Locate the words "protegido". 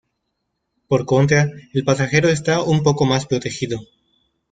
3.27-3.77